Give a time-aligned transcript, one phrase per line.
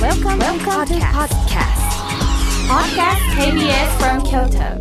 [0.00, 1.84] Welcome, Welcome to podcast.
[2.66, 4.80] Podcast KBS from Kyoto.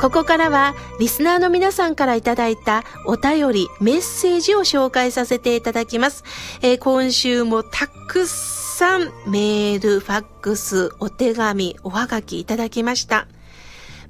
[0.00, 6.24] ここからはリスナーの皆さんからいただいたお便り、メッセージを紹介させていただきます。
[6.62, 13.26] えー今週もたくさんメール、ファックス、お手紙、おはがきいただきました。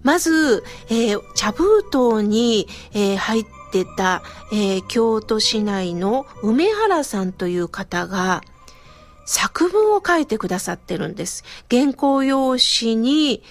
[0.02, 4.22] まず、えー茶封筒に、えー入ってた、
[4.52, 8.42] えー京都市内の梅原さんという方が、
[9.26, 11.44] 作文を書いてくださってるんです。
[11.70, 13.42] 原稿用紙に、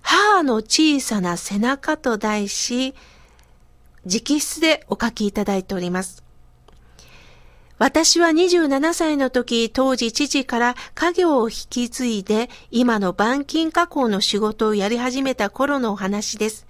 [0.00, 2.94] 母の小さな背中と題し、
[4.06, 6.25] 直筆でお書きいただいております。
[7.78, 16.66] 私は27歳の時、当時父から家業を引き継いで、今の板金加工の仕事をやり始めた頃のお話です。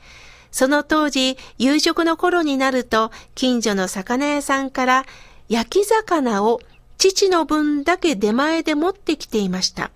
[0.50, 5.06] その当時、夕食の頃になると、近所の魚屋さんから
[5.48, 6.60] 焼き魚を
[6.98, 9.92] 父の分だけ出前で持ってきていました。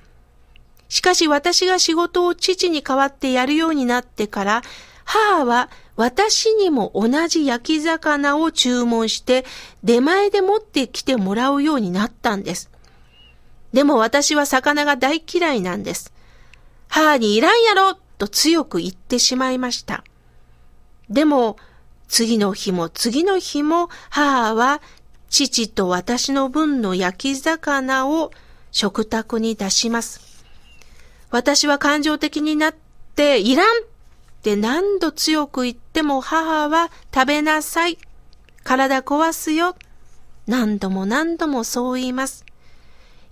[0.89, 4.63] しかし私が仕事を父に代わってやるようになってから、
[5.05, 9.45] 母は私にも同じ焼き魚を注文して
[9.85, 12.71] 出前で持ってきてもらうようになったんです。
[13.75, 16.11] でも私は魚が大嫌いなんです。
[16.89, 20.03] 母にいらんやろと強く言ってしまいました。
[21.11, 21.59] でも、
[22.09, 24.81] 次の日も次の日も母は
[25.29, 28.31] 父と私の分の焼き魚を
[28.71, 30.45] 食卓に出します。
[31.31, 32.75] 私は感情的になっ
[33.15, 33.83] て、いらん
[34.41, 37.99] って何度強く言ってでも母は食べなさい。
[38.65, 39.77] 体壊すよ。
[40.47, 42.47] 何度も何度もそう言います。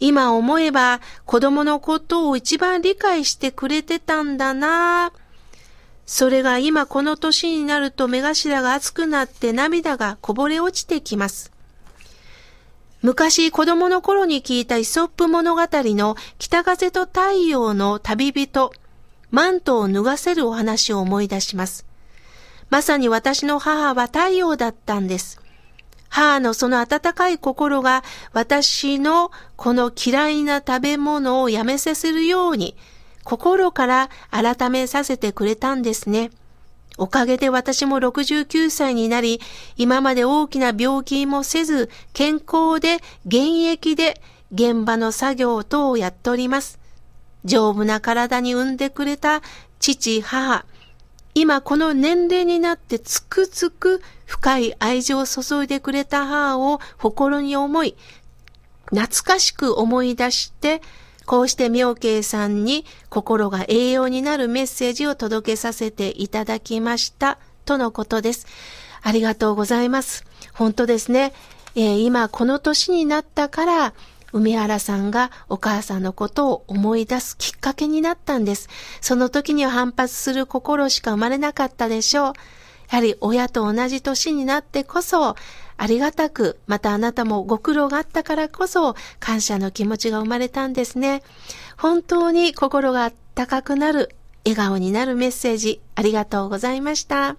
[0.00, 5.12] 今思えば子供のことを一番理解してくれてたんだな
[6.04, 11.50] それが今この年になると目頭が熱くなって涙がこぼれ落ちてきます。
[13.00, 18.72] 昔子供の頃に聞いたイソップ物語の北風と太陽の旅人、
[19.30, 21.88] マントを脱がせるお話を思い出します。
[22.70, 25.40] まさに私の母は太陽だったんです。
[26.08, 28.02] 母のその温かい心が
[28.32, 32.76] 私のこの嫌いな食べ物をやめさせるように
[33.24, 36.30] 心から改めさせてくれたんですね。
[36.96, 39.40] おかげで私も69歳になり、
[39.76, 46.80] 今まで大きな病気もせず、健康で現役で現場の作業等をやっております。
[47.44, 49.42] 丈夫な体に産んでくれた
[49.78, 50.64] 父、母。
[51.34, 57.96] 今この年齢になってつくづく深い愛情を注いでくれた母を心に思い、
[58.90, 60.82] 懐かしく思い出して、
[61.26, 67.38] こうして妙慶さんに心が栄養になるメッセージを届けさせていただきました。
[67.64, 68.46] とのことです。
[69.02, 70.24] ありがとうございます。
[70.54, 71.32] 本当ですね。
[71.74, 73.94] えー今この年になったから、
[74.32, 78.68] 梅原さんがお母さんのことを思い出すきっかけになったんです。
[79.00, 82.32] その時には反発する心しか生まれなかったでしょう。
[82.90, 85.36] やはり親と同じ年になってこそ、
[85.76, 91.22] ありがたく、またあなたもご苦労があったからこそ、感謝の気持ちが生まれたんですね。
[91.76, 93.04] 本当に心が
[93.36, 97.36] 温かくなる、笑顔になるメッセージ、ありがとうございました。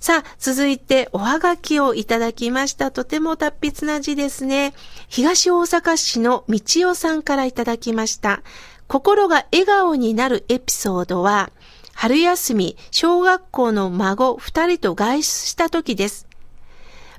[0.00, 2.90] さあ、続いておはがきをいただきました。
[2.90, 4.72] とても達筆な字ですね。
[5.08, 8.42] 東大阪市の道代さんからいただきました。
[8.88, 11.50] 心が笑顔になるエピソードは、
[11.92, 16.26] 春休み、小学校の孫二人と外出した時です。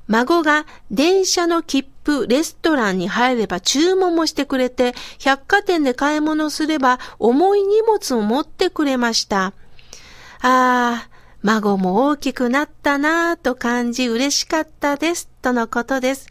[0.07, 9.53] 孫が電車の切符、レストランに入れば注文もしてくれて、百貨店で買い物すれば重い荷物を持ってくれました。
[10.41, 11.09] ああ、
[11.43, 15.27] 孫も大きくなったなぁと感じ嬉しかったです。
[15.41, 16.27] とのことです。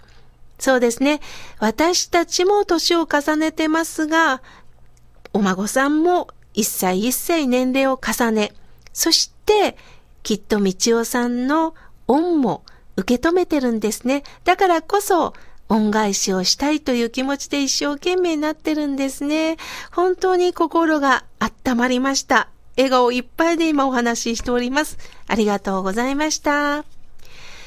[0.59, 1.21] そうですね。
[1.59, 4.43] 私たちも年を重ねてますが、
[5.33, 8.53] お孫さんも一歳一歳年齢を重ね、
[8.93, 9.77] そして
[10.23, 11.75] きっと道夫さんの
[12.07, 12.63] 恩も
[12.97, 14.23] 受け止めてるんですね。
[14.45, 15.33] だからこそ
[15.69, 19.57] 恩返しをしたいという気持ちで一生懸命になってるんですね。
[19.93, 22.49] 本当に心が温まりました。
[22.77, 24.99] 笑顔いっぱいで今お話ししております。
[25.27, 26.85] ありがとうございました。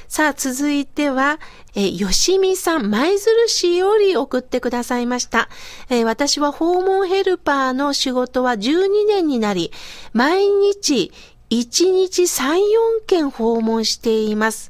[0.07, 1.39] さあ、続いては、
[1.73, 5.49] えー、よしみさん、舞鶴市より送ってくださいました。
[5.89, 9.71] えー私は訪問ヘルパーの仕事は12年になり、
[10.13, 11.11] 毎日
[11.49, 14.69] 1日3、4件訪問しています。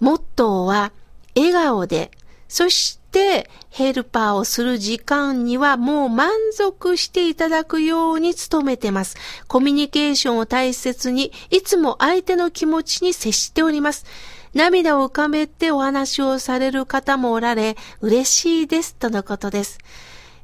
[0.00, 0.92] モットーは、
[1.36, 2.10] 笑顔で、
[2.54, 9.16] そしてヘルパーをする時間にはもう満足していただくように努めてます。
[9.48, 14.06] コミュニケーションを大切に、いつも相手の気持ちに接しております。
[14.54, 19.80] 涙を浮かべてお話をされる方もおられ、嬉しいですとのことです。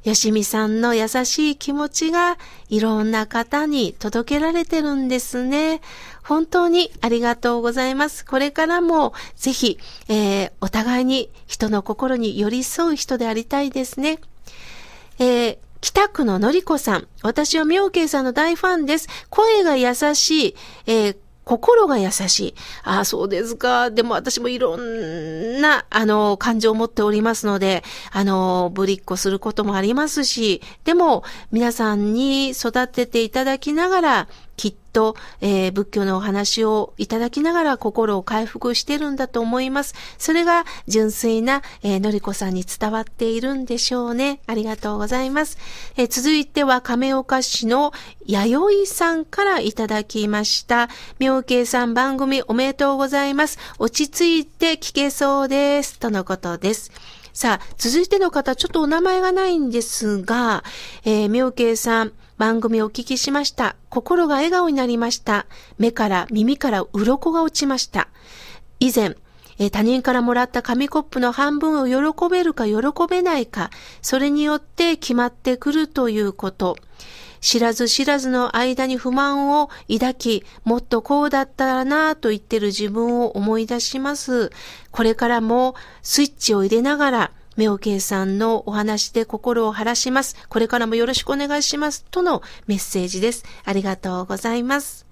[0.03, 2.39] よしみさんの優しい気持ちが
[2.69, 5.81] いろんな方に届けられてるんですね。
[6.23, 8.25] 本当にありがとうございます。
[8.25, 9.77] これからもぜひ、
[10.07, 14.19] えー、お互いに人の心に寄り添う人でありたいですね。
[15.19, 17.07] えー北区ののりこさん。
[17.23, 19.09] 私は妙慶さんの大ファンです。
[19.31, 20.55] 声が優しい、
[20.85, 22.55] えー、心が優しい。
[22.83, 23.89] ああ、そうですか。
[23.91, 34.27] でも私もいろんな、あの、感情を持っておりますので、あの、ぶりっこすることもありますし、でも、皆さんに育てていただきながら、
[34.61, 39.95] きっと、えー、仏教のお話をいただきながら心を回復してるんだと思います。
[40.19, 44.39] それが純粋な、えー、のりこさんに伝わっているんでしょうね。
[44.45, 45.57] ありがとうございます。
[45.97, 47.91] えー、続いては亀岡市の
[48.27, 50.89] 弥生さんからいただきました。
[51.17, 53.57] 妙慶さん番組おめでとうございます。
[53.79, 55.97] 落ち着いて聞けそうです。
[55.97, 56.91] とのことです。
[57.33, 60.63] さあ、続いての方、ちょっとお名前がないんですが、
[61.03, 63.75] えー、妙慶さん、番組をお聞きしました。
[63.89, 65.45] 心が笑顔になりました。
[65.77, 68.07] 目から耳から鱗が落ちました。
[68.79, 69.15] 以前、
[69.59, 72.77] え他人からもらった紙コップの半分を喜べるか喜
[73.07, 73.69] べないか、
[74.01, 76.77] それによって決まってくるということ。
[77.41, 84.49] 知らず知らずの間に不満を抱き、もっとこうだったらなぁと言ってる自分を思い出します。
[84.89, 90.35] これからもスイッチを入れながら、メオケイさんのお話で心を晴らします。
[90.47, 92.05] これからもよろしくお願いします。
[92.09, 93.43] とのメッセージです。
[93.65, 95.05] ありがとうございます。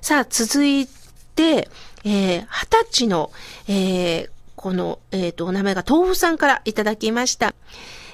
[0.00, 0.86] さあ、続い
[1.34, 1.68] て、
[2.04, 3.30] えー、二十歳の、
[3.68, 7.54] えー、この、えっ、ー、と、お名前が豆腐さんからいただきました。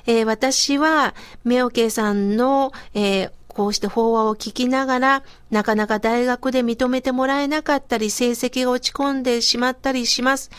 [0.06, 10.50] えー、私は、メオケイさんの、えー、こうして法話を聞きながら、なかなか大学で認めてもらえなかったり、成績が落ち込んでしまったりします。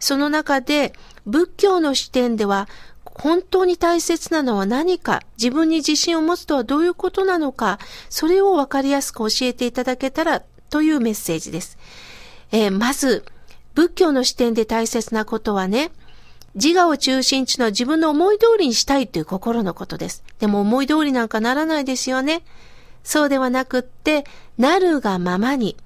[0.00, 0.92] その中で、
[1.26, 2.68] 仏教の視点では、
[3.04, 11.78] 本当に大切なのは何か、自分に自信を持つとはどういうことなのか、それをわかりやすく教えていただけたらというメッセージです。
[12.50, 13.24] えー、まず、
[13.74, 15.92] 仏教の視点で大切なことはね、
[16.54, 20.24] 自我を中心地の自分の思い通りにしたいという心のことです。
[20.40, 22.42] でも思い通りなんかならないですよね。
[23.04, 24.24] そうではなくって、
[24.58, 25.76] なるがままに、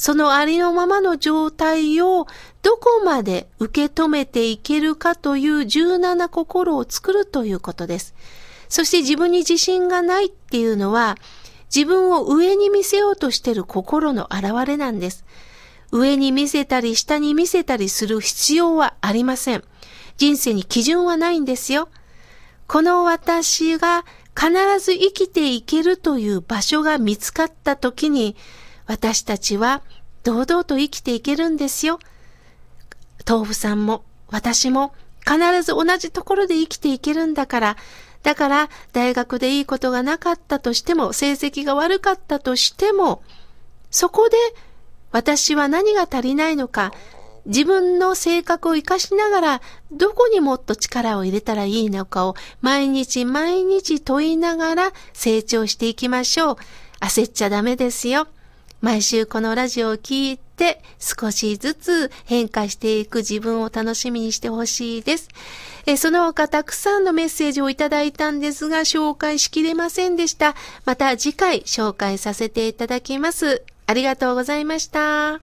[0.00, 2.26] そのありのままの状態を
[2.62, 8.14] どこまで受け止めていけるかという柔軟な心を作るということです。
[8.70, 11.18] そして自分に自信がないっていうのは、
[11.66, 15.26] 自分を上に見せようとしている心の表れなんです。
[15.92, 19.64] 上に見せたり下に見せたりする必要はありません。
[20.16, 21.90] 人生に基準はないんですよ。
[22.68, 24.50] この私が必
[24.82, 28.34] ず生きていけるという場所が見つかった時に、
[28.90, 29.82] 私たちは
[30.24, 32.00] 堂々と生きていけるんですよ。
[33.24, 37.76] 豆腐さんも私も必ず同じところで生きていけるんだから、
[38.24, 43.22] だから大学でいいことがなかったとしても、成績が悪かったとしても、
[43.92, 44.36] そこで
[45.12, 46.92] 私は何が足りないのか、
[47.46, 49.62] 自分の性格を活かしながら、
[49.92, 56.56] どこにもっと力を入れたらいいのかを毎日毎日問いながら成長していきましょう。
[57.00, 58.26] 焦っちゃダメですよ。
[58.80, 65.28] 毎週このラジオを聴いて少しずつ変化していく自分を楽しみにしてほしいです。
[65.86, 70.54] えその他たくさんのメッセージをいただいたんですが紹介しきれませんでした。
[70.84, 73.62] また次回紹介させていただきます。
[73.86, 75.49] ありがとうございました。